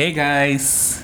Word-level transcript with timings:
Hey 0.00 0.12
guys 0.12 0.98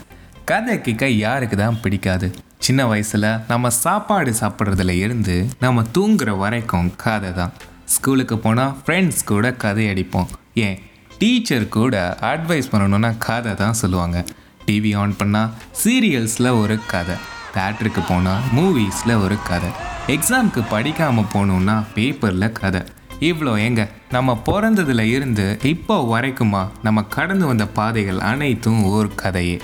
கதை 0.45 0.81
கேட்க 0.81 1.09
யாருக்கு 1.09 1.57
தான் 1.57 1.81
பிடிக்காது? 1.81 2.35
சின்ன 2.59 2.87
வயசில் 2.87 3.25
நம்ம 3.49 3.71
சாப்பாடு 3.71 4.35
சாப்பிட்றதுல 4.41 4.89
இருந்து 4.89 5.49
நம்ம 5.61 5.83
தூங்குற 5.95 6.39
வரைக்கும் 6.39 6.97
கதை 6.97 7.33
தான். 7.33 7.53
ஸ்கூலுக்கு 7.85 8.39
போனால் 8.39 8.77
ஃப்ரெண்ட்ஸ் 8.87 9.25
கூட 9.25 9.53
கதை 9.53 9.87
அடிப்போம். 9.87 10.27
ஏன்? 10.55 10.79
டீச்சர் 11.19 11.69
கூட 11.69 12.17
அட்வைஸ் 12.21 12.71
பண்ணணுன்னா 12.73 13.19
கதை 13.19 13.55
தான் 13.55 13.73
சொல்லுவாங்க. 13.73 14.25
டிவி 14.67 14.97
ஆன் 14.97 15.17
பண்ணால் 15.19 15.51
சீரியல்ஸில் 15.85 16.61
ஒரு 16.61 16.79
கதை. 16.87 17.15
தேட்டருக்கு 17.55 18.03
போனால் 18.09 18.41
மூவிஸில் 18.57 19.23
ஒரு 19.23 19.39
கதை. 19.43 19.69
எக்ஸாமுக்கு 20.07 20.65
படிக்காமல் 20.69 21.25
போகணுன்னா 21.35 21.85
பேப்பரில் 21.95 22.53
கதை. 22.53 22.81
இவ்வளோ 23.21 23.59
எங்க 23.59 23.89
நம்ம 24.11 24.43
பிறந்ததுல 24.47 25.01
இருந்து 25.01 25.59
இப்போ 25.63 26.19
வரைக்குமா 26.19 26.69
நம்ம 26.83 27.03
கடந்து 27.03 27.47
வந்த 27.47 27.67
பாதைகள் 27.67 28.19
அனைத்தும் 28.19 28.85
ஒரு 28.85 29.15
கதையே. 29.15 29.61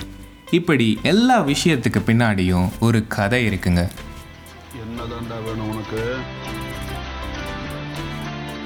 இப்படி 0.51 0.99
எல்லா 1.03 1.47
விஷயத்துக்கு 1.47 2.01
பின்னாடியும் 2.05 2.69
ஒரு 2.79 3.07
கதை 3.07 3.47
இருக்குங்க. 3.47 3.89
என்னதான்டா 4.75 5.43
வேணும் 5.45 5.69
உனக்கு? 5.69 6.15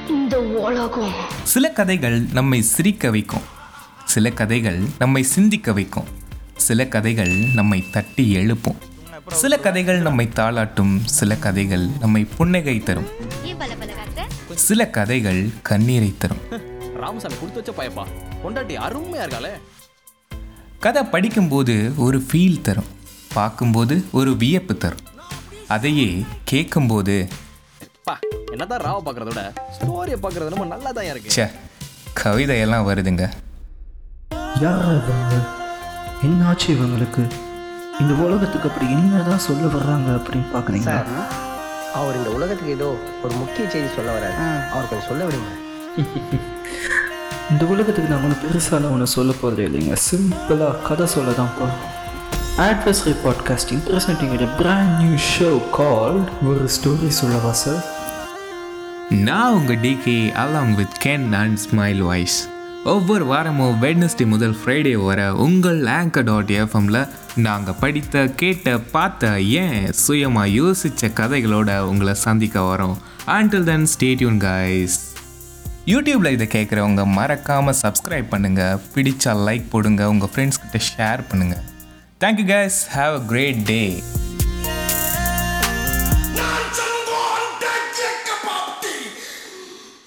இந்த 0.09 0.42
உலகம். 0.42 1.12
சில 1.44 1.70
கதைகள் 1.70 2.22
நம்மை 2.22 2.62
சிரிக்க 2.62 3.09
வைக்கும். 3.09 3.42
சில 4.06 4.30
கதைகள் 4.30 4.80
நம்மை 5.00 5.23
சிந்திக்க 5.23 5.73
வைக்கும். 5.73 6.06
சில 6.56 6.88
கதைகள் 6.88 7.34
நம்மை 7.54 7.90
தட்டி 7.92 8.31
எழுப்பும். 8.31 8.78
சில 9.28 9.59
கதைகள் 9.59 10.00
நம்மை 10.00 10.30
தாளாட்டும். 10.36 11.00
சில 11.06 11.36
கதைகள் 11.36 11.88
நம்மை 12.00 12.28
புன்னகை 12.38 12.80
தரும். 12.80 13.27
சில 14.66 14.81
கதைகள் 14.97 15.41
கண்ணீரை 15.70 16.09
தரும். 16.21 16.41
ராமசாமி 17.02 17.36
கொடுத்து 17.39 17.59
வச்ச 17.59 17.72
பயப்பா. 17.80 18.03
பொண்டாட்டி 18.44 18.75
அருமையா 18.88 19.23
இருக்காளே. 19.25 19.52
கதை 20.86 21.03
படிக்கும்போது 21.14 21.75
ஒரு 22.05 22.17
ஃபீல் 22.27 22.61
தரும். 22.67 22.89
பார்க்கும்போது 23.33 23.95
ஒரு 24.19 24.31
வியப்பு 24.41 24.73
தரும். 24.83 25.03
அதையே 25.75 26.09
கேட்கும்போது 26.52 27.16
பா 28.08 28.16
என்னதான் 28.52 28.83
ராவ 28.88 28.99
பாக்குறத 29.05 29.30
விட 29.31 29.41
ஸ்டோரியை 29.77 30.17
பாக்குறது 30.25 30.53
நம்ம 30.53 30.67
நல்லா 30.75 30.92
தான் 30.97 31.09
இருக்கு. 31.11 31.31
ச்சே 31.36 31.47
கவிதையெல்லாம் 32.21 32.88
வருதுங்க. 32.89 33.25
யார் 34.64 34.94
இவங்க 34.99 35.36
என்னாச்சு 36.27 36.69
இவங்களுக்கு? 36.75 37.23
இந்த 38.02 38.14
உலகத்துக்கு 38.25 38.69
அப்படி 38.69 38.88
என்னதான் 38.95 39.45
சொல்ல 39.47 39.66
வர்றாங்க 39.75 40.09
அப்படின்னு 40.17 40.47
பார்க்குறீங்களா 40.55 40.97
அவர் 41.98 42.16
இந்த 42.16 42.30
உலகத்துக்கு 42.30 42.73
ஏதோ 42.73 42.88
ஒரு 43.23 43.36
முக்கிய 43.36 43.70
செய்தி 43.70 43.88
சொல்ல 43.95 44.12
வராரு. 44.17 44.38
அவர் 44.72 44.90
கொஞ்சம் 44.90 45.08
சொல்ல 45.08 45.23
விடுங்க. 45.26 45.52
இந்த 47.52 47.66
உலகத்துக்கு 47.66 48.12
நான் 48.14 48.23
ஒன்றும் 48.23 48.42
பெருசால 48.45 48.92
ஒன்று 48.92 49.08
சொல்ல 49.08 49.34
போகிறது 49.42 49.64
இல்லைங்க. 49.70 49.95
சிம்பிளாக 50.09 50.81
கதை 50.81 51.08
சொல்ல 51.08 51.31
தான் 51.31 51.54
போகிறோம் 51.59 51.95
adversary 52.58 53.16
podcasting 53.23 53.81
presenting 53.88 54.31
brand 54.59 54.92
new 55.02 55.17
show 55.34 55.52
called 55.78 56.30
ஒரு 56.48 56.70
ஸ்டோரி 56.76 57.08
சொல்லவா 57.08 57.52
சார் 57.52 57.84
நான் 59.09 59.54
உங்கள் 59.54 59.78
DK 59.78 60.16
along 60.44 60.76
with 60.76 60.95
Ken 61.06 61.28
and 61.36 61.59
smile 61.66 62.00
voice 62.00 62.38
ஒவ்வொரு 62.93 63.25
வாரமும் 63.25 63.80
வெட்னஸ்டே 63.83 64.25
முதல் 64.25 64.55
ஃப்ரைடே 64.59 64.93
வர 65.05 65.33
உங்கள் 65.45 65.80
ஆங்கர் 65.95 66.23
டாட் 66.23 66.52
எஃப்எம்ல 66.59 66.99
நாங்கள் 67.45 67.77
படித்த 67.80 68.25
கேட்ட 68.41 68.77
பார்த்த 68.77 69.31
ஏன் 69.61 69.93
சுயமாக 69.93 70.53
யோசித்த 70.59 71.09
கதைகளோட 71.19 71.80
உங்களை 71.80 72.13
சந்திக்க 72.13 72.59
வரோம். 72.59 72.95
ஆண்டில் 73.35 73.63
தென் 73.63 73.88
ஸ்டேட்யூன் 73.93 74.39
கைஸ் 74.45 74.97
யூடியூப்பில் 75.85 76.35
இதை 76.38 76.47
கேட்குறவங்க 76.55 77.05
மறக்காமல் 77.17 77.80
சப்ஸ்கிரைப் 77.83 78.31
பண்ணுங்கள் 78.31 78.80
பிடிச்சா 78.95 79.33
லைக் 79.47 79.67
போடுங்க. 79.73 80.09
உங்கள் 80.09 80.31
ஃப்ரெண்ட்ஸ் 80.33 80.61
கிட்ட 80.64 80.80
ஷேர் 80.92 81.23
பண்ணுங்கள் 81.31 81.65
thank you 82.23 82.47
guys 82.53 82.80
have 82.97 83.15
a 83.21 83.23
great 83.33 83.61
day 83.64 83.81